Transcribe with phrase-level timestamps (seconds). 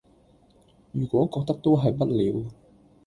[0.93, 2.51] 如果覺得都係不了